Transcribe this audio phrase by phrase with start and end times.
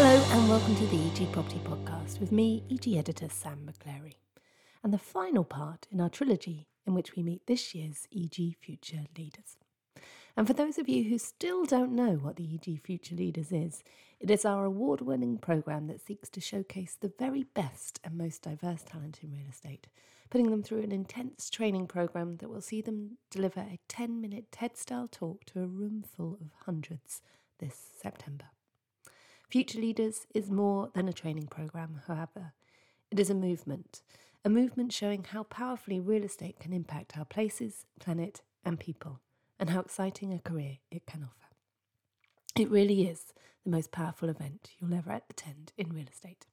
[0.00, 4.14] Hello and welcome to the EG Property Podcast with me, EG editor Sam McClary,
[4.84, 9.06] and the final part in our trilogy in which we meet this year's EG Future
[9.18, 9.56] Leaders.
[10.36, 13.82] And for those of you who still don't know what the EG Future Leaders is,
[14.20, 18.42] it is our award winning programme that seeks to showcase the very best and most
[18.42, 19.88] diverse talent in real estate,
[20.30, 24.52] putting them through an intense training programme that will see them deliver a 10 minute
[24.52, 27.20] TED style talk to a room full of hundreds
[27.58, 28.44] this September.
[29.48, 32.52] Future Leaders is more than a training programme, however.
[33.10, 34.02] It is a movement,
[34.44, 39.20] a movement showing how powerfully real estate can impact our places, planet, and people,
[39.58, 41.48] and how exciting a career it can offer.
[42.56, 43.32] It really is
[43.64, 46.44] the most powerful event you'll ever attend in real estate.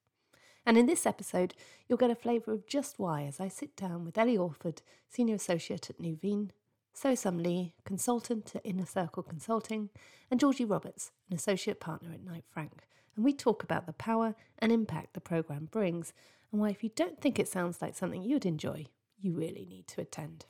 [0.66, 1.54] And in this episode,
[1.90, 5.36] you'll get a flavour of just why as I sit down with Ellie Awford, Senior
[5.36, 6.52] Associate at Nuveen,
[6.98, 9.90] So Sum Lee, Consultant at Inner Circle Consulting,
[10.32, 12.88] and Georgie Roberts, an Associate Partner at Knight Frank.
[13.16, 16.14] And we talk about the power and impact the programme brings,
[16.52, 18.86] and why if you don't think it sounds like something you'd enjoy,
[19.20, 20.46] you really need to attend.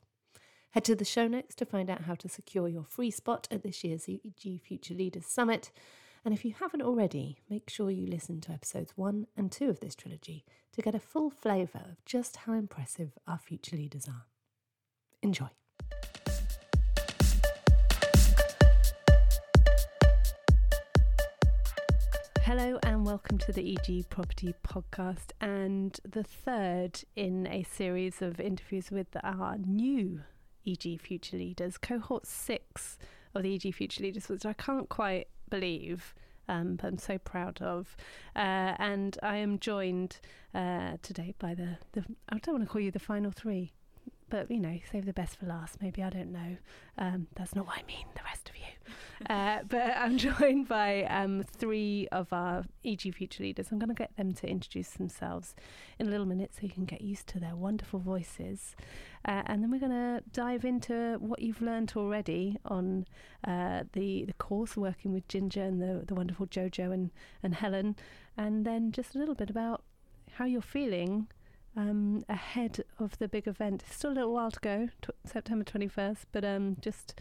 [0.70, 3.64] Head to the show notes to find out how to secure your free spot at
[3.64, 5.72] this year's EG Future Leaders Summit
[6.24, 9.78] and if you haven't already, make sure you listen to episodes one and two of
[9.78, 14.26] this trilogy to get a full flavour of just how impressive our future leaders are.
[15.22, 15.50] Enjoy.
[22.46, 28.38] Hello and welcome to the EG Property Podcast and the third in a series of
[28.38, 30.20] interviews with our new
[30.64, 32.98] EG Future Leaders, cohort six
[33.34, 36.14] of the EG Future Leaders, which I can't quite believe.
[36.48, 37.96] Um, but I'm so proud of.
[38.36, 40.20] Uh, and I am joined
[40.54, 43.72] uh, today by the, the, I don't want to call you the final three,
[44.28, 45.80] but you know, save the best for last.
[45.80, 46.56] Maybe I don't know.
[46.98, 48.06] Um, that's not what I mean.
[48.14, 48.62] The rest of you.
[49.30, 53.68] Uh, but I'm joined by um, three of our EG future leaders.
[53.72, 55.54] I'm going to get them to introduce themselves
[55.98, 58.76] in a little minute, so you can get used to their wonderful voices.
[59.24, 63.06] Uh, and then we're going to dive into what you've learned already on
[63.44, 67.10] uh, the the course, working with Ginger and the the wonderful Jojo and
[67.42, 67.96] and Helen,
[68.36, 69.82] and then just a little bit about
[70.32, 71.28] how you're feeling
[71.76, 73.84] um, ahead of the big event.
[73.86, 77.20] It's still a little while to go, t- September 21st, but um, just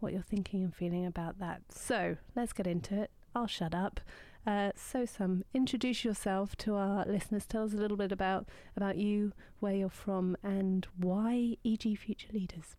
[0.00, 1.62] what you're thinking and feeling about that.
[1.70, 3.10] So let's get into it.
[3.34, 4.00] I'll shut up.
[4.46, 5.06] Uh, so,
[5.54, 7.46] introduce yourself to our listeners.
[7.46, 12.28] Tell us a little bit about about you, where you're from, and why EG Future
[12.30, 12.76] Leaders.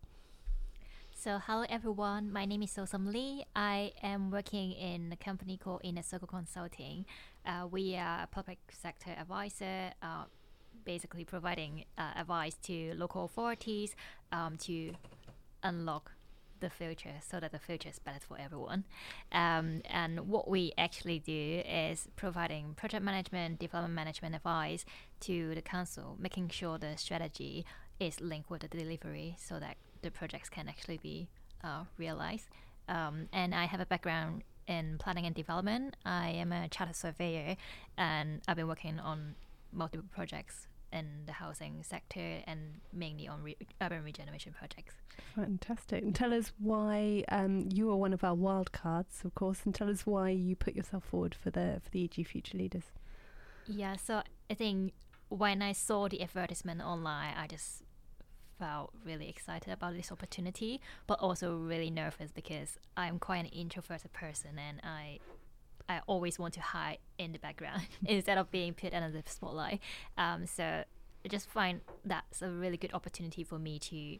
[1.10, 2.32] So, hello everyone.
[2.32, 3.46] My name is So Sum Lee.
[3.56, 7.04] I am working in a company called Inner Circle Consulting.
[7.44, 9.90] Uh, we are a public sector advisor.
[10.00, 10.26] Uh,
[10.86, 13.94] basically providing uh, advice to local authorities
[14.32, 14.92] um, to
[15.62, 16.12] unlock
[16.60, 18.84] the future so that the future is better for everyone.
[19.32, 24.84] Um, and what we actually do is providing project management, development management advice
[25.20, 27.66] to the council, making sure the strategy
[28.00, 31.28] is linked with the delivery so that the projects can actually be
[31.62, 32.48] uh, realized.
[32.88, 35.96] Um, and I have a background in planning and development.
[36.04, 37.56] I am a chartered surveyor
[37.96, 39.34] and I've been working on
[39.72, 44.94] multiple projects in the housing sector and mainly on re- urban regeneration projects.
[45.34, 46.02] Fantastic.
[46.02, 49.74] And tell us why um, you are one of our wild cards, of course, and
[49.74, 52.84] tell us why you put yourself forward for the for the EG Future Leaders.
[53.66, 54.92] Yeah, so I think
[55.28, 57.82] when I saw the advertisement online, I just
[58.58, 64.12] felt really excited about this opportunity, but also really nervous because I'm quite an introverted
[64.12, 65.18] person and I
[65.88, 69.80] I always want to hide in the background instead of being put under the spotlight.
[70.18, 70.84] Um, so
[71.24, 74.18] I just find that's a really good opportunity for me to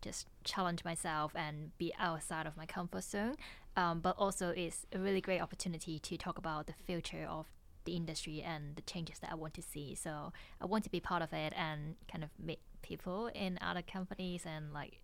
[0.00, 3.36] just challenge myself and be outside of my comfort zone.
[3.76, 7.46] Um, but also it's a really great opportunity to talk about the future of
[7.84, 9.94] the industry and the changes that I want to see.
[9.94, 13.82] So I want to be part of it and kind of meet people in other
[13.82, 15.00] companies and like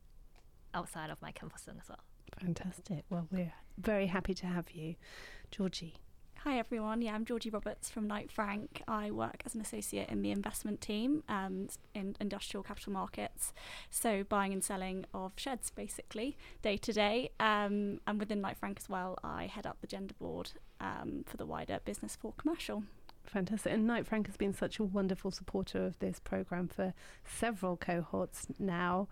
[0.74, 2.04] outside of my comfort zone as well.
[2.40, 3.04] Fantastic.
[3.10, 4.94] Well, we're very happy to have you,
[5.50, 5.94] Georgie.
[6.44, 7.02] Hi everyone.
[7.02, 8.82] Yeah, I'm Georgie Roberts from Knight Frank.
[8.86, 13.52] I work as an associate in the investment team um, in industrial capital markets,
[13.90, 17.30] so buying and selling of sheds basically day to day.
[17.40, 21.36] Um, and within Knight Frank as well, I head up the gender board um, for
[21.36, 22.84] the wider business for commercial.
[23.24, 23.72] Fantastic.
[23.72, 26.94] And Knight Frank has been such a wonderful supporter of this programme for
[27.26, 29.08] several cohorts now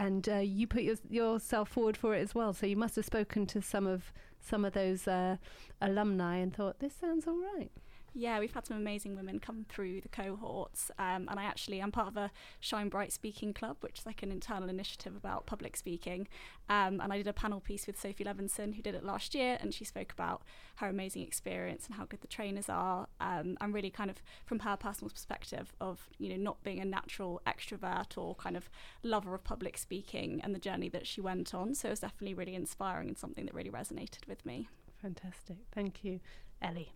[0.00, 2.54] and uh, you put your, yourself forward for it as well.
[2.54, 5.36] So you must have spoken to some of some of those uh,
[5.82, 7.70] alumni and thought this sounds all right.
[8.12, 11.92] Yeah, we've had some amazing women come through the cohorts, um, and I actually I'm
[11.92, 15.76] part of a Shine Bright Speaking Club, which is like an internal initiative about public
[15.76, 16.26] speaking.
[16.68, 19.58] Um, and I did a panel piece with Sophie Levinson, who did it last year,
[19.60, 20.42] and she spoke about
[20.76, 24.60] her amazing experience and how good the trainers are, um, and really kind of from
[24.60, 28.68] her personal perspective of you know not being a natural extrovert or kind of
[29.04, 31.76] lover of public speaking and the journey that she went on.
[31.76, 34.68] So it was definitely really inspiring and something that really resonated with me.
[35.00, 36.18] Fantastic, thank you,
[36.60, 36.92] Ellie.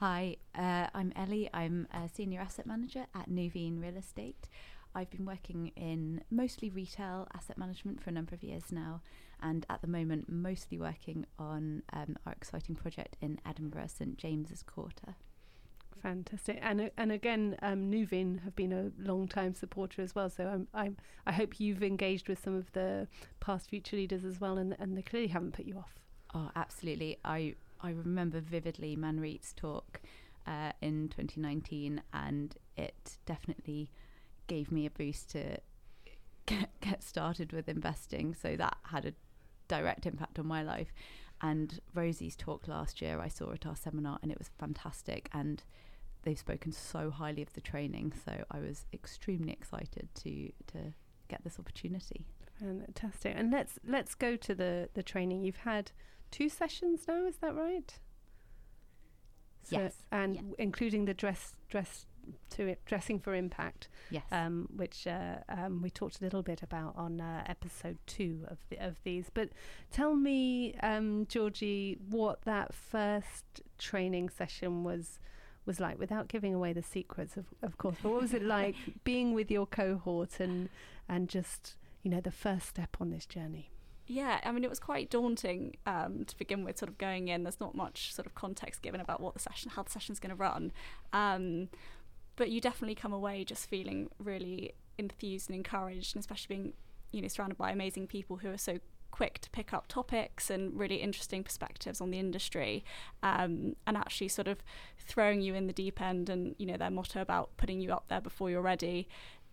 [0.00, 1.50] Hi, uh, I'm Ellie.
[1.52, 4.48] I'm a senior asset manager at Nuveen Real Estate.
[4.94, 9.02] I've been working in mostly retail asset management for a number of years now,
[9.42, 14.62] and at the moment, mostly working on um, our exciting project in Edinburgh, St James's
[14.62, 15.16] Quarter.
[16.00, 20.30] Fantastic, and uh, and again, um, Nuveen have been a long time supporter as well.
[20.30, 20.96] So I'm, I'm
[21.26, 23.06] I hope you've engaged with some of the
[23.40, 26.00] past future leaders as well, and and they clearly haven't put you off.
[26.32, 27.18] Oh, absolutely.
[27.22, 30.00] I I remember vividly Manreit's talk
[30.46, 33.90] uh, in 2019, and it definitely
[34.46, 35.58] gave me a boost to
[36.46, 38.34] get, get started with investing.
[38.34, 39.12] So that had a
[39.68, 40.92] direct impact on my life.
[41.42, 45.30] And Rosie's talk last year, I saw at our seminar, and it was fantastic.
[45.32, 45.62] And
[46.22, 50.92] they've spoken so highly of the training, so I was extremely excited to to
[51.28, 52.26] get this opportunity.
[52.58, 53.34] Fantastic.
[53.36, 55.44] And let's let's go to the the training.
[55.44, 55.92] You've had
[56.30, 57.98] two sessions now, is that right?
[59.62, 59.94] So yes.
[60.10, 60.42] And yeah.
[60.58, 62.06] including the dress dress
[62.50, 63.88] to it, dressing for impact.
[64.10, 64.24] Yes.
[64.30, 68.58] Um, which uh, um, we talked a little bit about on uh, episode two of
[68.68, 69.30] the, of these.
[69.32, 69.50] But
[69.90, 75.18] tell me, um, Georgie, what that first training session was
[75.66, 77.96] was like, without giving away the secrets, of of course.
[78.02, 80.68] But what was it like being with your cohort and
[81.08, 83.70] and just you know the first step on this journey?
[84.10, 87.44] Yeah, I mean, it was quite daunting um, to begin with, sort of going in.
[87.44, 90.30] There's not much sort of context given about what the session, how the session's going
[90.30, 90.72] to run.
[91.12, 91.68] Um,
[92.34, 96.72] but you definitely come away just feeling really enthused and encouraged, and especially being,
[97.12, 98.80] you know, surrounded by amazing people who are so
[99.12, 102.84] quick to pick up topics and really interesting perspectives on the industry
[103.22, 104.58] um, and actually sort of
[104.98, 108.04] throwing you in the deep end and you know their motto about putting you up
[108.08, 109.08] there before you're ready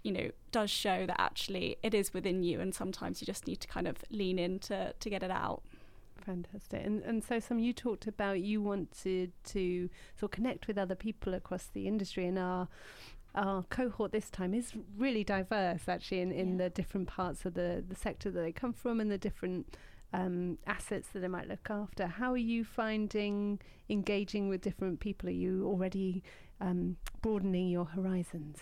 [0.08, 3.60] you know does show that actually it is within you and sometimes you just need
[3.60, 5.62] to kind of lean in to, to get it out
[6.26, 10.78] fantastic and and So Sum you talked about you wanted to sort of connect with
[10.78, 12.70] other people across the industry and our
[13.36, 16.64] our cohort this time is really diverse actually in, in yeah.
[16.64, 19.76] the different parts of the, the sector that they come from and the different
[20.14, 22.08] um, assets that they might look after.
[22.08, 23.60] How are you finding
[23.90, 25.28] engaging with different people?
[25.28, 26.24] Are you already
[26.62, 28.60] um, broadening your horizons?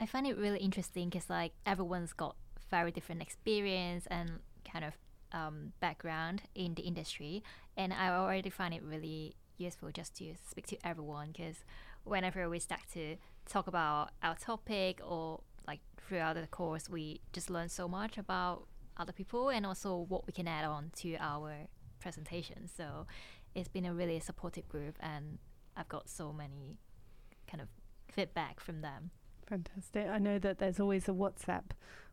[0.00, 2.36] I find it really interesting because like everyone's got
[2.70, 4.40] very different experience and
[4.70, 4.94] kind of
[5.32, 7.42] um, background in the industry,
[7.76, 11.64] and I already find it really useful just to speak to everyone because
[12.04, 13.16] whenever we start to
[13.46, 18.66] talk about our topic or like throughout the course, we just learn so much about
[18.96, 21.68] other people and also what we can add on to our
[22.00, 22.68] presentation.
[22.76, 23.06] So
[23.54, 25.38] it's been a really supportive group, and
[25.76, 26.78] I've got so many
[27.46, 27.68] kind of
[28.12, 29.10] feedback from them.
[29.48, 30.08] Fantastic.
[30.08, 31.64] I know that there's always a WhatsApp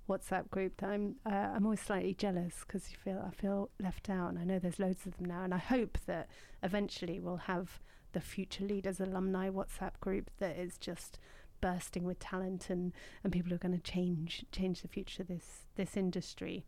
[0.09, 4.09] WhatsApp group that I'm uh, I'm always slightly jealous because you feel I feel left
[4.09, 6.27] out, and I know there's loads of them now, and I hope that
[6.63, 7.79] eventually we'll have
[8.13, 11.19] the Future Leaders alumni WhatsApp group that is just
[11.61, 12.93] bursting with talent and,
[13.23, 16.65] and people who are going to change change the future of this this industry.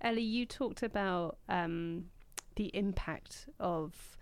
[0.00, 2.04] Ellie, you talked about um,
[2.56, 4.16] the impact of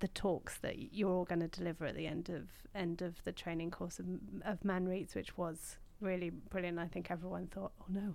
[0.00, 3.32] the talks that you're all going to deliver at the end of end of the
[3.32, 4.06] training course of,
[4.44, 6.78] of Manreits, which was really brilliant.
[6.78, 8.14] I think everyone thought, oh no,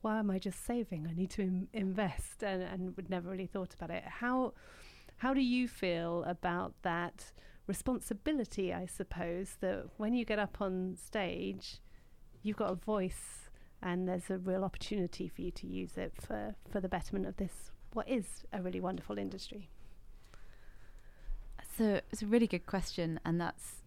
[0.00, 1.06] why am I just saving?
[1.08, 4.04] I need to Im- invest, and and would never really thought about it.
[4.04, 4.54] How
[5.18, 7.32] how do you feel about that
[7.66, 8.72] responsibility?
[8.72, 11.80] I suppose that when you get up on stage,
[12.42, 13.50] you've got a voice,
[13.82, 17.36] and there's a real opportunity for you to use it for for the betterment of
[17.36, 19.68] this what is a really wonderful industry.
[21.82, 23.82] So it's a really good question, and that's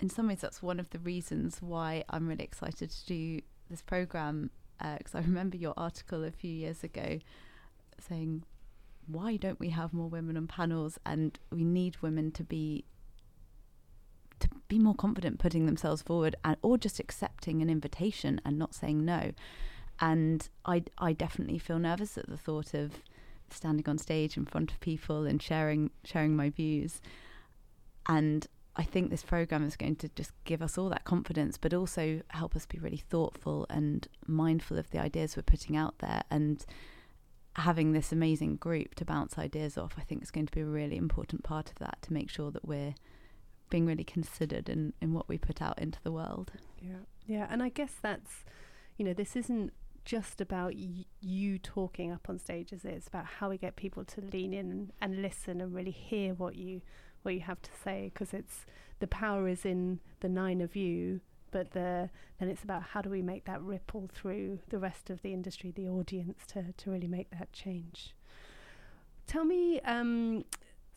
[0.00, 3.40] in some ways that's one of the reasons why I'm really excited to do
[3.70, 4.50] this program.
[4.78, 7.20] Because uh, I remember your article a few years ago
[7.98, 8.44] saying,
[9.06, 12.84] "Why don't we have more women on panels?" And we need women to be
[14.40, 18.74] to be more confident putting themselves forward, and or just accepting an invitation and not
[18.74, 19.32] saying no.
[20.00, 22.92] And I I definitely feel nervous at the thought of
[23.52, 27.00] standing on stage in front of people and sharing sharing my views.
[28.08, 31.74] And I think this program is going to just give us all that confidence, but
[31.74, 36.22] also help us be really thoughtful and mindful of the ideas we're putting out there.
[36.30, 36.64] And
[37.56, 40.66] having this amazing group to bounce ideas off, I think is going to be a
[40.66, 42.94] really important part of that to make sure that we're
[43.70, 46.52] being really considered in, in what we put out into the world.
[46.80, 48.44] Yeah, yeah, and I guess that's,
[48.96, 49.72] you know, this isn't
[50.04, 52.94] just about y- you talking up on stage, is it?
[52.94, 56.34] It's about how we get people to lean in and, and listen and really hear
[56.34, 56.82] what you
[57.22, 58.64] what you have to say, because it's
[58.98, 63.10] the power is in the nine of you, but the then it's about how do
[63.10, 67.08] we make that ripple through the rest of the industry, the audience, to to really
[67.08, 68.14] make that change.
[69.26, 70.44] Tell me um,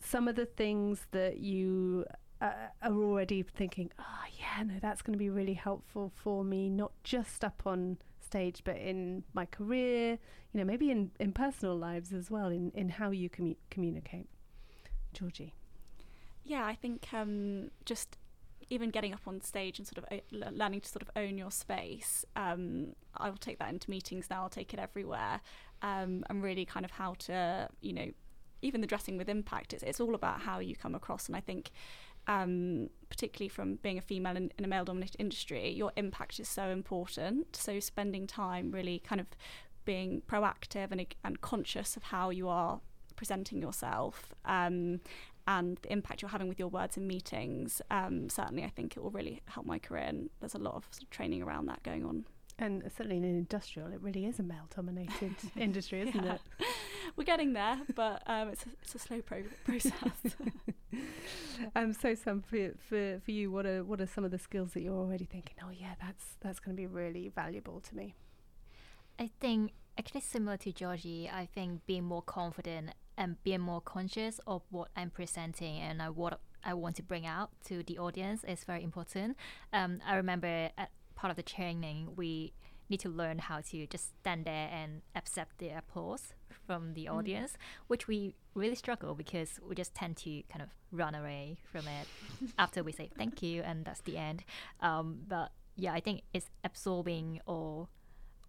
[0.00, 2.06] some of the things that you
[2.40, 6.68] uh, are already thinking, oh, yeah, no, that's going to be really helpful for me,
[6.68, 7.98] not just up on
[8.34, 10.18] stage, but in my career,
[10.52, 14.28] you know, maybe in, in personal lives as well, in, in how you commu- communicate.
[15.12, 15.54] Georgie.
[16.42, 18.16] Yeah, I think um, just
[18.70, 21.52] even getting up on stage and sort of uh, learning to sort of own your
[21.52, 22.24] space.
[22.34, 24.42] Um, I will take that into meetings now.
[24.42, 25.40] I'll take it everywhere,
[25.82, 28.08] um, and really kind of how to, you know,
[28.62, 29.72] even the dressing with impact.
[29.72, 31.70] It's it's all about how you come across, and I think.
[32.26, 36.48] Um, particularly from being a female in, in a male dominated industry, your impact is
[36.48, 37.54] so important.
[37.54, 39.26] So, spending time really kind of
[39.84, 42.80] being proactive and, and conscious of how you are
[43.16, 45.00] presenting yourself um,
[45.46, 49.02] and the impact you're having with your words in meetings, um, certainly I think it
[49.02, 50.04] will really help my career.
[50.04, 52.24] And there's a lot of, sort of training around that going on.
[52.58, 56.34] And certainly in an industrial, it really is a male-dominated industry, isn't yeah.
[56.34, 56.40] it?
[57.16, 59.92] We're getting there, but um, it's, a, it's a slow pro- process.
[61.76, 64.72] um, so, Sam, for, for for you, what are what are some of the skills
[64.72, 65.56] that you're already thinking?
[65.62, 68.14] Oh, yeah, that's that's going to be really valuable to me.
[69.18, 74.40] I think actually similar to Georgie, I think being more confident and being more conscious
[74.46, 78.42] of what I'm presenting and uh, what I want to bring out to the audience
[78.44, 79.36] is very important.
[79.72, 82.54] Um, I remember at part of the training, we
[82.88, 86.34] need to learn how to just stand there and accept the applause
[86.66, 87.14] from the mm.
[87.14, 87.56] audience,
[87.86, 92.06] which we really struggle because we just tend to kind of run away from it
[92.58, 94.44] after we say thank you and that's the end.
[94.80, 97.88] Um, but yeah, I think it's absorbing all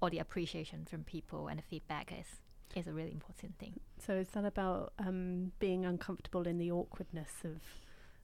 [0.01, 2.27] all the appreciation from people and the feedback is
[2.75, 3.79] is a really important thing.
[4.05, 7.61] So is that about um, being uncomfortable in the awkwardness of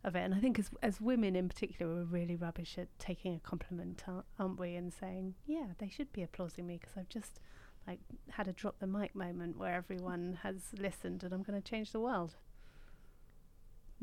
[0.04, 0.22] of it?
[0.22, 4.04] And I think as as women in particular, we're really rubbish at taking a compliment,
[4.08, 4.76] aren't we?
[4.76, 7.40] And saying, yeah, they should be applauding me because I've just
[7.88, 11.68] like had a drop the mic moment where everyone has listened and I'm going to
[11.68, 12.36] change the world.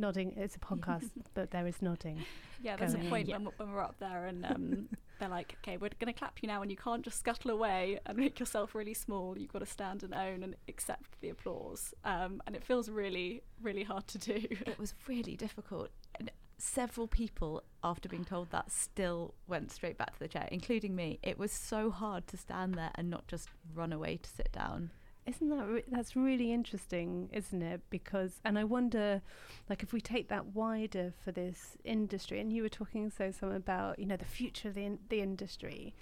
[0.00, 0.34] Nodding.
[0.36, 2.24] It's a podcast, but there is nodding.
[2.62, 5.90] Yeah, there's a point when, when, we're up there and um, they're like, okay, we're
[5.98, 8.94] going to clap you now, and you can't just scuttle away and make yourself really
[8.94, 9.36] small.
[9.36, 11.94] You've got to stand and own and accept the applause.
[12.04, 14.40] Um, and it feels really, really hard to do.
[14.66, 15.90] It was really difficult.
[16.14, 20.94] And several people, after being told that, still went straight back to the chair, including
[20.94, 21.18] me.
[21.22, 24.90] It was so hard to stand there and not just run away to sit down.
[25.26, 27.82] Isn't that re- that's really interesting, isn't it?
[27.90, 29.20] Because and I wonder,
[29.68, 33.52] like, if we take that wider for this industry, and you were talking So Sum
[33.52, 35.94] about you know the future of the in- the industry.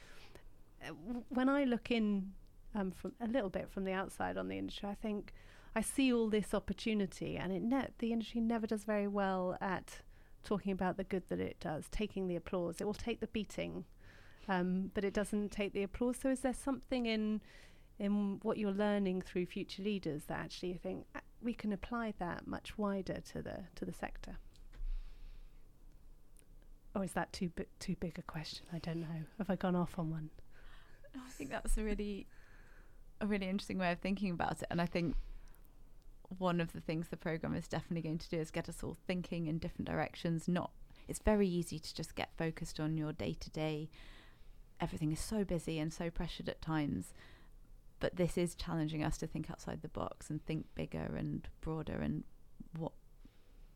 [0.80, 2.32] Uh, w- when I look in
[2.74, 5.32] um, from a little bit from the outside on the industry, I think
[5.74, 10.02] I see all this opportunity, and it the industry never does very well at
[10.46, 12.80] talking about the good that it does, taking the applause.
[12.80, 13.84] It will take the beating,
[14.48, 16.16] um, but it doesn't take the applause.
[16.20, 17.42] So, is there something in
[17.98, 22.12] in what you're learning through future leaders that actually you think uh, we can apply
[22.18, 24.38] that much wider to the to the sector?
[26.94, 28.66] Or is that too bi- too big a question?
[28.72, 29.24] I don't know.
[29.38, 30.30] Have i gone off on one?
[31.14, 32.26] I think that's a really
[33.20, 34.68] a really interesting way of thinking about it.
[34.70, 35.16] And i think
[36.38, 38.96] one of the things the program is definitely going to do is get us all
[39.06, 40.70] thinking in different directions not
[41.08, 43.88] it's very easy to just get focused on your day to day
[44.80, 47.12] everything is so busy and so pressured at times
[48.00, 51.98] but this is challenging us to think outside the box and think bigger and broader
[52.00, 52.24] and
[52.76, 52.92] what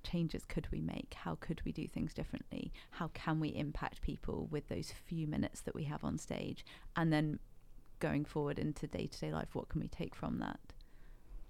[0.03, 1.15] changes could we make?
[1.15, 2.73] How could we do things differently?
[2.93, 6.65] How can we impact people with those few minutes that we have on stage?
[6.97, 7.39] And then
[7.99, 10.61] going forward into day-to-day life what can we take from that?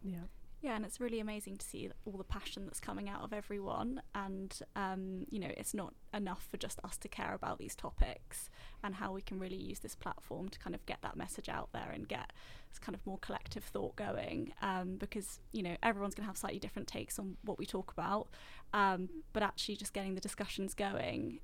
[0.02, 0.26] Yeah
[0.62, 4.02] yeah, and it's really amazing to see all the passion that's coming out of everyone.
[4.14, 8.50] And, um, you know, it's not enough for just us to care about these topics
[8.85, 11.71] and how we can really use this platform to kind of get that message out
[11.73, 12.33] there and get
[12.69, 14.52] this kind of more collective thought going.
[14.61, 17.90] Um, because, you know, everyone's going to have slightly different takes on what we talk
[17.90, 18.29] about.
[18.75, 21.40] Um, but actually, just getting the discussions going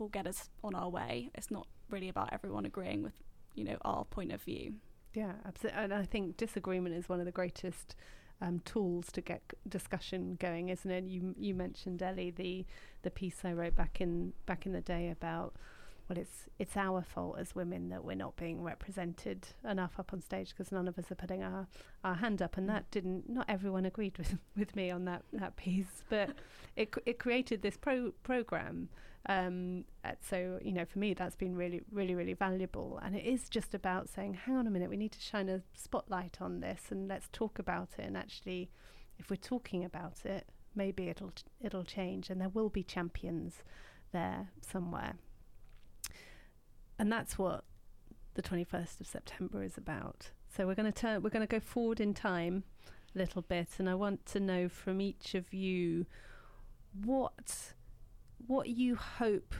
[0.00, 1.30] will get us on our way.
[1.36, 3.14] It's not really about everyone agreeing with,
[3.54, 4.74] you know, our point of view.
[5.14, 5.80] Yeah, absolutely.
[5.80, 7.94] And I think disagreement is one of the greatest
[8.42, 11.04] um, tools to get discussion going, isn't it?
[11.04, 12.66] You you mentioned Ellie the
[13.02, 15.54] the piece I wrote back in back in the day about
[16.08, 20.20] well, it's it's our fault as women that we're not being represented enough up on
[20.20, 21.68] stage because none of us are putting our,
[22.02, 22.72] our hand up, and Mm.
[22.72, 23.28] that didn't.
[23.30, 26.30] Not everyone agreed with with me on that that piece, but
[26.76, 28.88] it it created this pro program.
[29.26, 33.24] Um, uh, so you know, for me, that's been really, really, really valuable, and it
[33.24, 36.60] is just about saying, hang on a minute, we need to shine a spotlight on
[36.60, 38.04] this, and let's talk about it.
[38.04, 38.70] And actually,
[39.18, 43.62] if we're talking about it, maybe it'll it'll change, and there will be champions
[44.12, 45.14] there somewhere.
[46.98, 47.64] And that's what
[48.34, 50.30] the 21st of September is about.
[50.48, 52.64] So we're going to turn we're going to go forward in time
[53.14, 56.06] a little bit and I want to know from each of you
[57.04, 57.74] what
[58.46, 59.54] what you hope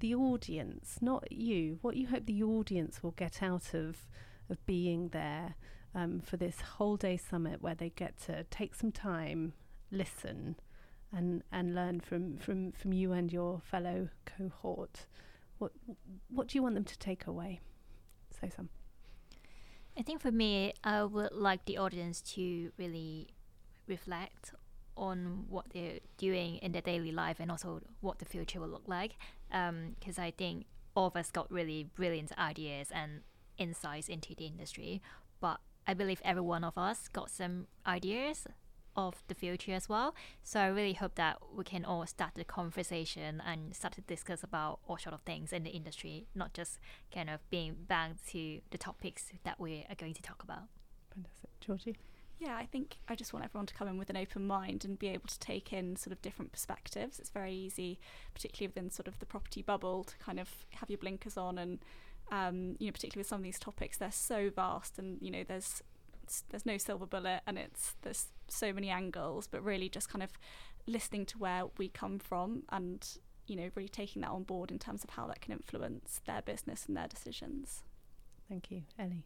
[0.00, 4.06] the audience, not you, what you hope the audience will get out of
[4.48, 5.56] of being there
[5.94, 9.54] um, for this whole day summit where they get to take some time,
[9.90, 10.56] listen,
[11.12, 15.06] and and learn from from from you and your fellow cohort.
[15.58, 15.72] What
[16.28, 17.60] what do you want them to take away?
[18.40, 18.68] So Sum.
[19.98, 23.28] I think for me, I would like the audience to really
[23.86, 24.52] reflect
[24.96, 28.86] on what they're doing in their daily life and also what the future will look
[28.86, 29.16] like.
[29.52, 33.20] Um, because I think all of us got really brilliant ideas and
[33.58, 35.02] insights into the industry,
[35.40, 38.46] but I believe every one of us got some ideas
[38.96, 40.14] of the future as well.
[40.42, 44.42] So I really hope that we can all start the conversation and start to discuss
[44.42, 46.78] about all sort of things in the industry, not just
[47.12, 50.64] kind of being bound to the topics that we are going to talk about.
[51.14, 51.50] Fantastic.
[51.60, 51.96] Georgie?
[52.38, 54.98] Yeah, I think I just want everyone to come in with an open mind and
[54.98, 57.18] be able to take in sort of different perspectives.
[57.18, 57.98] It's very easy,
[58.34, 61.78] particularly within sort of the property bubble, to kind of have your blinkers on and
[62.30, 65.44] um, you know, particularly with some of these topics, they're so vast and you know,
[65.46, 65.82] there's
[66.50, 70.32] there's no silver bullet and it's there's so many angles, but really just kind of
[70.86, 74.78] listening to where we come from and you know, really taking that on board in
[74.78, 77.84] terms of how that can influence their business and their decisions.
[78.48, 78.82] Thank you.
[78.98, 79.24] Ellie?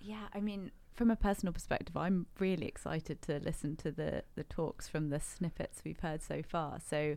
[0.00, 4.44] Yeah, I mean, from a personal perspective, I'm really excited to listen to the the
[4.44, 6.78] talks from the snippets we've heard so far.
[6.80, 7.16] So,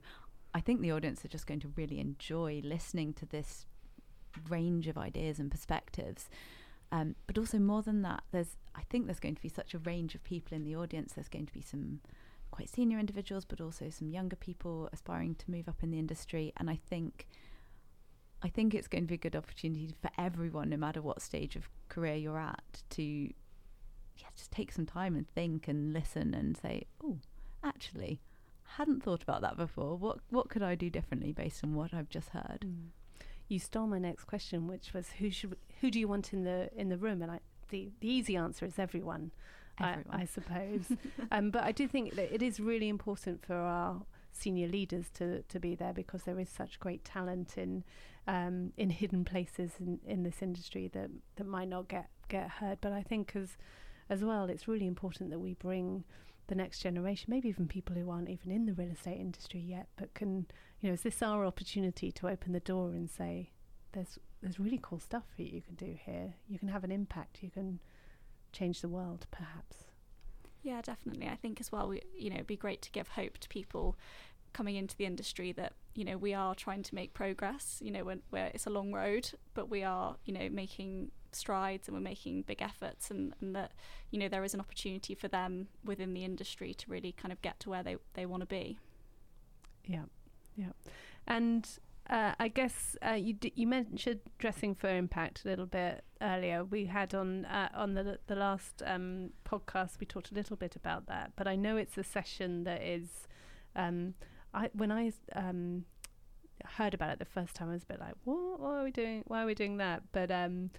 [0.54, 3.66] I think the audience are just going to really enjoy listening to this
[4.50, 6.30] range of ideas and perspectives.
[6.92, 9.80] Um, but also more than that, there's I think there's going to be such a
[9.80, 11.14] range of people in the audience.
[11.14, 12.02] There's going to be some
[12.52, 16.52] quite senior individuals, but also some younger people aspiring to move up in the industry.
[16.58, 17.28] And I think
[18.42, 21.56] I think it's going to be a good opportunity for everyone, no matter what stage
[21.56, 23.30] of career you're at, to
[24.20, 27.18] yeah, just take some time and think and listen and say, oh,
[27.64, 28.20] actually,
[28.78, 29.98] hadn't thought about that before.
[29.98, 32.66] What what could I do differently based on what I've just heard?
[32.66, 32.90] Mm.
[33.48, 36.70] You stole my next question, which was who should who do you want in the
[36.76, 37.22] in the room?
[37.22, 39.32] And I, the the easy answer is everyone,
[39.80, 40.92] I, I suppose.
[41.32, 45.42] um, but I do think that it is really important for our senior leaders to
[45.44, 47.84] to be there because there is such great talent in
[48.28, 52.78] um, in hidden places in, in this industry that that might not get get heard.
[52.82, 53.58] But I think as
[54.10, 56.04] as well, it's really important that we bring
[56.48, 59.88] the next generation, maybe even people who aren't even in the real estate industry yet,
[59.98, 60.48] but can
[60.82, 63.52] you know, is this our opportunity to open the door and say,
[63.92, 66.34] there's there's really cool stuff that you can do here.
[66.48, 67.40] You can have an impact.
[67.42, 67.80] You can
[68.54, 69.86] change the world, perhaps.
[70.64, 71.28] Yeah, definitely.
[71.28, 73.98] I think as well, we, you know, it'd be great to give hope to people
[74.54, 77.80] coming into the industry that you know we are trying to make progress.
[77.84, 81.88] You know, when where it's a long road, but we are you know making strides
[81.88, 83.72] and we're making big efforts, and, and that
[84.12, 87.42] you know there is an opportunity for them within the industry to really kind of
[87.42, 88.80] get to where they they want to be.
[89.86, 90.06] Yeah,
[90.56, 90.72] yeah,
[91.28, 91.68] and.
[92.10, 96.64] Uh, I guess uh, you d- you mentioned dressing for impact a little bit earlier.
[96.64, 100.76] We had on uh, on the the last um, podcast we talked a little bit
[100.76, 103.28] about that, but I know it's a session that is.
[103.76, 104.16] Um,
[104.56, 105.86] I when I um,
[106.66, 108.60] heard about it the first time, I was a bit like, "What?
[108.60, 109.24] Why are we doing?
[109.28, 110.72] Why are we doing that?" But um,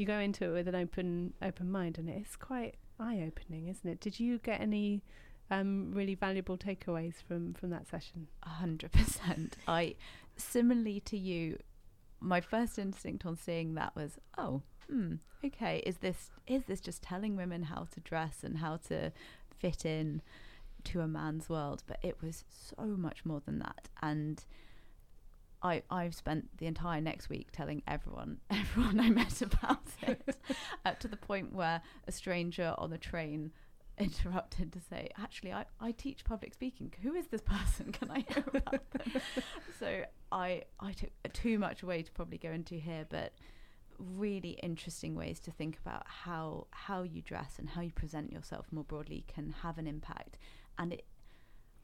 [0.00, 3.88] you go into it with an open open mind, and it's quite eye opening, isn't
[3.88, 4.00] it?
[4.00, 5.02] Did you get any
[5.50, 8.26] um, really valuable takeaways from from that session?
[8.42, 9.56] A hundred percent.
[9.68, 9.94] I
[10.36, 11.58] similarly to you,
[12.18, 17.02] my first instinct on seeing that was, oh, hmm, okay, is this is this just
[17.02, 19.12] telling women how to dress and how to
[19.58, 20.22] fit in
[20.84, 21.82] to a man's world?
[21.86, 23.88] But it was so much more than that.
[24.00, 24.42] And
[25.62, 30.36] I I've spent the entire next week telling everyone everyone I met about it,
[30.84, 33.52] up to the point where a stranger on the train
[34.00, 36.92] interrupted to say, actually, I, I teach public speaking.
[37.02, 37.92] Who is this person?
[37.92, 39.22] Can I hear about them?
[39.78, 43.34] so I, I took too much away to probably go into here, but
[43.98, 48.66] really interesting ways to think about how how you dress and how you present yourself
[48.72, 50.38] more broadly can have an impact.
[50.78, 51.04] And it,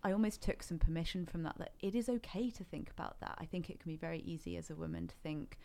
[0.03, 3.37] I almost took some permission from that that it is okay to think about that.
[3.39, 5.59] I think it can be very easy as a woman to think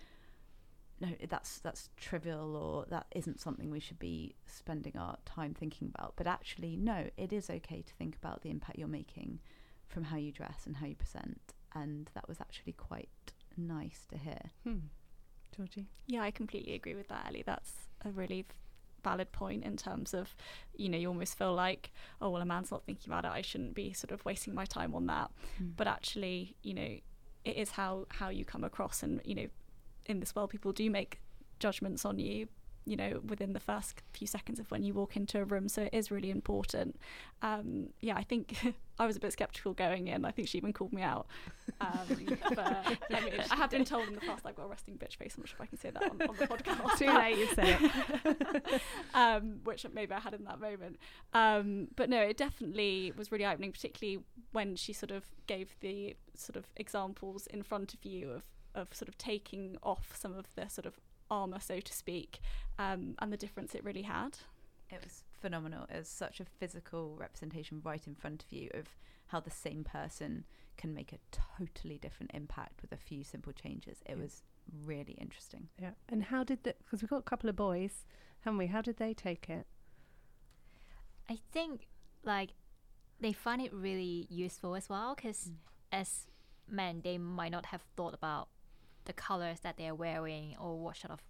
[1.00, 5.92] no that's that's trivial or that isn't something we should be spending our time thinking
[5.94, 6.14] about.
[6.16, 9.40] But actually no, it is okay to think about the impact you're making
[9.88, 13.10] from how you dress and how you present and that was actually quite
[13.58, 14.40] nice to hear.
[14.64, 14.78] Hmm.
[15.56, 15.88] Georgie?
[16.08, 17.44] Yeah, I completely agree with that, Ellie.
[17.46, 18.46] That's a really
[19.04, 20.36] valid point in terms of,
[20.76, 23.32] you know, you almost feel like, oh, well, a man's not thinking about it.
[23.32, 25.32] I shouldn't be sort of wasting my time on that.
[25.62, 25.76] Mm.
[25.76, 26.98] But actually, you know,
[27.44, 29.48] it is how how you come across, and you know,
[30.06, 31.20] in this world, people do make
[31.60, 32.48] judgments on you
[32.86, 35.68] you know within the first few seconds of when you walk into a room.
[35.68, 37.00] So it is really important.
[37.42, 38.56] Um, yeah i think
[39.00, 40.26] i was a bit skeptical going in.
[40.26, 41.28] I think she even called me out.
[41.80, 41.90] Um,
[42.56, 45.16] but I, mean, I have been told in the past i've got a resting bitch
[45.16, 45.34] face.
[45.36, 46.98] I'm not sure if i can say that on, on the podcast.
[46.98, 47.78] Too late you said.
[48.26, 48.82] It
[49.14, 50.98] um, which maybe i had in that moment.
[51.34, 56.16] Um, but no it definitely was really eye-opening particularly when she sort of gave the
[56.36, 60.46] sort of examples in front of you of of sort of taking off some of
[60.56, 61.00] the sort of
[61.32, 62.40] armor, so to speak,
[62.78, 64.38] um, and the difference it really had.
[64.92, 65.86] It was phenomenal.
[65.90, 68.88] It was such a physical representation right in front of you of
[69.28, 70.44] how the same person
[70.78, 74.00] can make a totally different impact with a few simple changes.
[74.06, 74.24] It yeah.
[74.24, 74.44] was
[74.86, 75.70] really interesting.
[75.82, 75.92] Yeah.
[76.10, 78.06] And how did the, because we've got a couple of boys,
[78.42, 78.68] haven't we?
[78.68, 79.66] How did they take it?
[81.30, 81.88] I think
[82.24, 82.50] like
[83.20, 85.56] they find it really useful as well because mm.
[85.92, 86.28] as
[86.68, 88.50] men, they might not have thought about
[89.06, 91.22] the colors that they're wearing or what sort of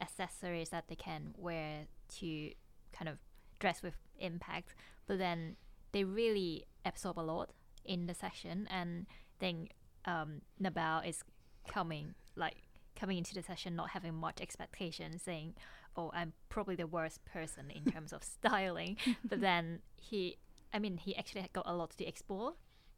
[0.00, 1.86] accessories that they can wear
[2.18, 2.52] to
[2.92, 3.18] kind of
[3.58, 4.74] dress with impact.
[5.06, 5.56] But then
[5.92, 7.50] they really absorb a lot
[7.84, 9.06] in the session, and
[9.38, 9.68] then
[10.04, 11.22] um, Nabal is
[11.66, 12.62] coming like
[12.94, 15.54] coming into the session not having much expectation, saying,
[15.96, 20.36] "Oh, I'm probably the worst person in terms of styling." but then he,
[20.72, 22.54] I mean, he actually got a lot to explore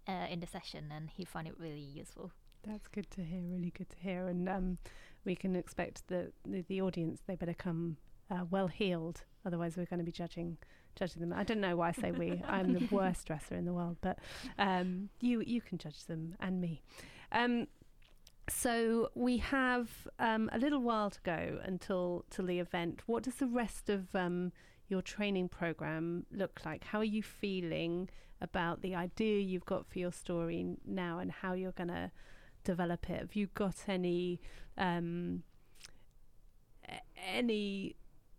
[0.09, 2.33] uh, in the session, and he found it really useful.
[2.67, 3.41] That's good to hear.
[3.43, 4.29] Really good to hear.
[4.29, 4.79] And um,
[5.25, 7.97] we can expect the, the, the audience they better come
[8.31, 9.23] uh, well heeled.
[9.45, 10.57] Otherwise, we're going to be judging
[10.97, 11.33] judging them.
[11.33, 12.43] I don't know why I say we.
[12.47, 14.19] I'm the worst dresser in the world, but
[14.59, 16.83] um, you you can judge them and me.
[17.33, 17.67] Um,
[18.49, 23.03] so we have um, a little while to go until till the event.
[23.07, 24.53] What does the rest of um,
[24.89, 26.85] your training program look like?
[26.85, 28.09] How are you feeling
[28.41, 32.11] about the idea you've got for your story now, and how you're going to
[32.65, 33.21] develop it?
[33.21, 34.41] Have you got any
[34.79, 35.43] um,
[37.33, 37.97] any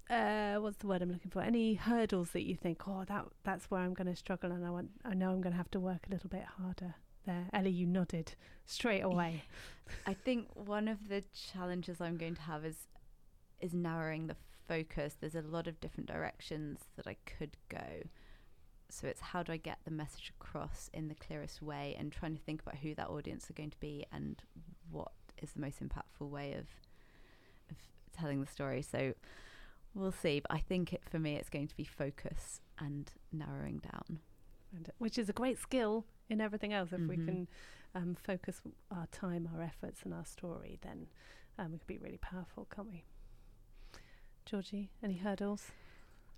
[0.10, 1.41] uh, what's the word I'm looking for?
[1.41, 4.69] Any hurdles that you think, oh, that that's where I'm going to struggle, and I
[4.69, 6.95] want, I know I'm going to have to work a little bit harder.
[7.25, 8.34] There, Ellie, you nodded
[8.65, 9.43] straight away.
[10.07, 12.88] I think one of the challenges I'm going to have is
[13.60, 14.36] is narrowing the
[14.67, 15.15] focus.
[15.19, 18.03] There's a lot of different directions that I could go.
[18.93, 22.36] So it's how do I get the message across in the clearest way and trying
[22.36, 24.41] to think about who that audience are going to be and
[24.91, 26.67] what is the most impactful way of
[27.69, 27.77] of
[28.13, 28.82] telling the story.
[28.82, 29.13] So
[29.93, 30.39] we'll see.
[30.41, 34.19] But I think it, for me, it's going to be focus and narrowing down.
[34.75, 36.91] And, uh, which is a great skill in everything else.
[36.91, 37.10] If mm-hmm.
[37.10, 37.47] we can
[37.95, 41.08] um, focus our time, our efforts, and our story, then
[41.58, 43.04] um, we can be really powerful, can't we?
[44.45, 45.71] Georgie, any hurdles?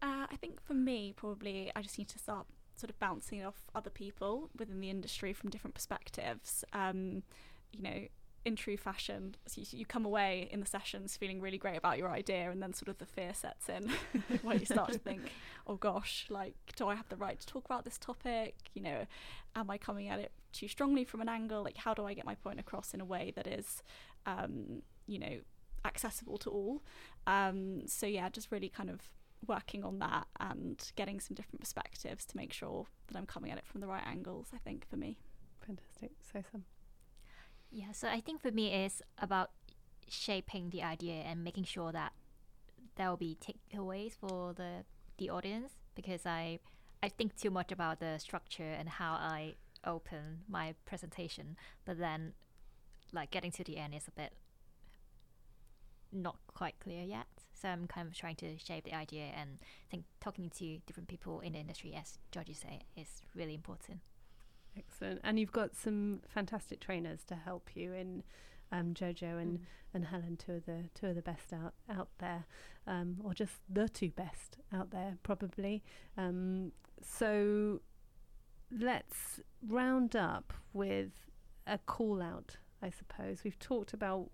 [0.03, 3.63] Uh, I think for me, probably I just need to start sort of bouncing off
[3.73, 6.65] other people within the industry from different perspectives.
[6.73, 7.23] Um,
[7.71, 8.07] you know,
[8.43, 11.97] in true fashion, so you, you, come away in the sessions feeling really great about
[11.97, 13.89] your idea, and then sort of the fear sets in
[14.41, 15.21] where you start to think,
[15.67, 18.55] oh gosh, like, do I have the right to talk about this topic?
[18.73, 19.05] You know,
[19.55, 21.63] am I coming at it too strongly from an angle?
[21.63, 23.81] Like, how do I get my point across in a way that is,
[24.25, 25.37] um, you know,
[25.85, 26.83] accessible to all?
[27.25, 28.99] Um, so, yeah, just really kind of
[29.47, 33.57] working on that and getting some different perspectives to make sure that I'm coming at
[33.57, 35.17] it from the right angles, I think, for me.
[35.65, 36.11] Fantastic.
[36.21, 36.63] So Sum.
[37.71, 39.51] Yeah, so I think for me it's about
[40.07, 42.13] shaping the idea and making sure that
[42.95, 44.85] there will be takeaways for the
[45.17, 46.59] the audience because I
[47.01, 52.33] I think too much about the structure and how I open my presentation, but then
[53.11, 54.33] like getting to the end is a bit
[56.13, 57.27] not quite clear yet.
[57.53, 61.07] So I'm kind of trying to shape the idea and I think talking to different
[61.07, 63.99] people in the industry, as Georgie said, is really important.
[64.77, 65.21] Excellent.
[65.23, 68.23] And you've got some fantastic trainers to help you in
[68.71, 69.63] um, Jojo and, mm.
[69.93, 72.45] and Helen, two of the two of the best out out there,
[72.87, 75.83] um, or just the two best out there, probably.
[76.17, 76.71] Um,
[77.01, 77.81] so
[78.71, 81.11] let's round up with
[81.67, 82.57] a call out.
[82.81, 84.29] I suppose we've talked about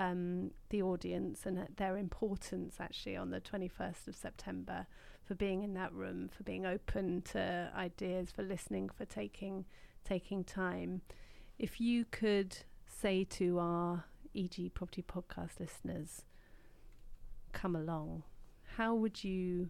[0.00, 4.86] um, the audience and their importance actually on the 21st of September
[5.22, 9.66] for being in that room, for being open to ideas, for listening, for taking
[10.02, 11.02] taking time.
[11.58, 16.22] If you could say to our EG Property Podcast listeners,
[17.52, 18.22] come along,
[18.76, 19.68] how would you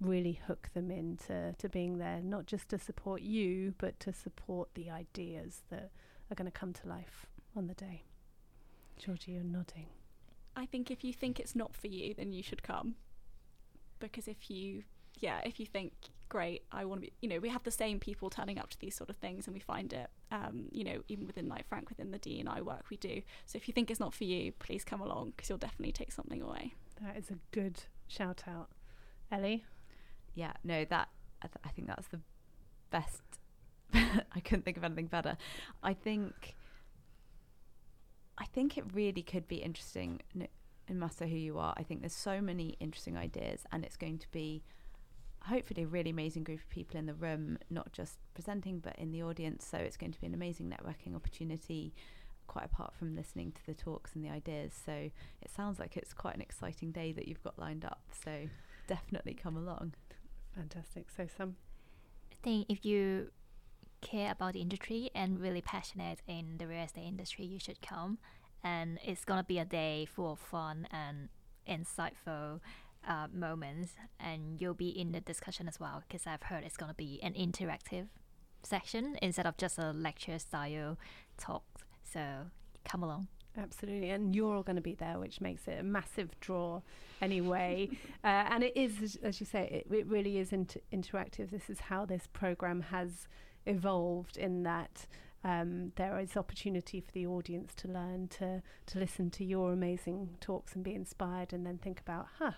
[0.00, 4.70] really hook them into to being there, not just to support you, but to support
[4.74, 5.92] the ideas that
[6.30, 8.02] are going to come to life on the day?
[8.98, 9.86] Georgie, you're nodding.
[10.54, 12.96] I think if you think it's not for you, then you should come.
[13.98, 14.82] Because if you,
[15.18, 15.92] yeah, if you think,
[16.28, 18.78] great, I want to be, you know, we have the same people turning up to
[18.78, 21.90] these sort of things and we find it, um, you know, even within Knight Frank,
[21.90, 23.20] within the D&I work we do.
[23.44, 26.10] So if you think it's not for you, please come along because you'll definitely take
[26.10, 26.72] something away.
[27.02, 28.70] That is a good shout out.
[29.30, 29.64] Ellie?
[30.34, 31.08] Yeah, no, that,
[31.42, 32.20] I, th- I think that's the
[32.90, 33.22] best.
[33.94, 35.36] I couldn't think of anything better.
[35.82, 36.56] I think
[38.38, 40.20] I think it really could be interesting.
[40.34, 40.46] No
[40.90, 44.30] matter who you are, I think there's so many interesting ideas, and it's going to
[44.30, 44.62] be
[45.42, 49.10] hopefully a really amazing group of people in the room, not just presenting, but in
[49.10, 49.66] the audience.
[49.66, 51.94] So it's going to be an amazing networking opportunity,
[52.46, 54.72] quite apart from listening to the talks and the ideas.
[54.84, 58.02] So it sounds like it's quite an exciting day that you've got lined up.
[58.24, 58.48] So
[58.86, 59.94] definitely come along.
[60.54, 61.08] Fantastic.
[61.16, 61.56] So Sum.
[62.30, 63.30] I think if you
[64.02, 68.18] care about the industry and really passionate in the real estate industry, you should come.
[68.62, 71.28] And it's gonna be a day full of fun and
[71.66, 72.60] insightful
[73.08, 76.94] uh, moments, and you'll be in the discussion as well because I've heard it's gonna
[76.94, 78.08] be an interactive
[78.62, 80.98] section instead of just a lecture style
[81.38, 81.64] talk.
[82.04, 82.46] So
[82.84, 83.28] come along.
[83.56, 86.80] Absolutely, and you're all going to be there, which makes it a massive draw,
[87.20, 87.90] anyway.
[88.24, 91.50] uh, and it is, as you say, it, it really is inter- interactive.
[91.50, 93.28] This is how this program has
[93.66, 95.06] evolved in that
[95.44, 100.36] um, there is opportunity for the audience to learn to to listen to your amazing
[100.40, 102.52] talks and be inspired, and then think about, huh,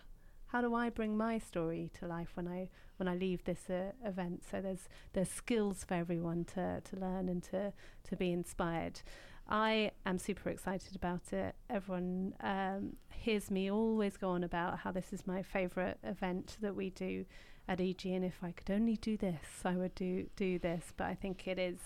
[0.49, 3.93] how do I bring my story to life when I when I leave this uh,
[4.05, 4.45] event?
[4.51, 7.73] So there's there's skills for everyone to to learn and to
[8.09, 9.01] to be inspired.
[9.49, 11.55] I am super excited about it.
[11.69, 16.75] Everyone um, hears me always go on about how this is my favourite event that
[16.75, 17.27] we do
[17.69, 20.93] at EG, and if I could only do this, I would do do this.
[20.97, 21.79] But I think it is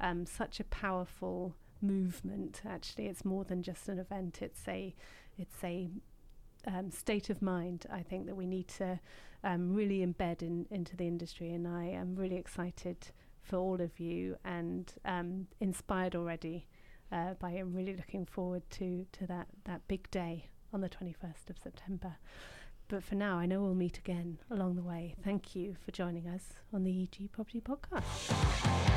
[0.00, 2.62] um, such a powerful movement.
[2.66, 4.40] Actually, it's more than just an event.
[4.40, 4.94] It's a
[5.38, 5.88] it's a
[6.66, 7.86] um, state of mind.
[7.92, 9.00] I think that we need to
[9.44, 13.08] um, really embed in, into the industry, and I am really excited
[13.42, 16.66] for all of you and um, inspired already
[17.12, 17.50] uh, by.
[17.50, 22.16] I'm really looking forward to to that that big day on the 21st of September.
[22.88, 25.16] But for now, I know we'll meet again along the way.
[25.24, 28.95] Thank you for joining us on the EG Property Podcast.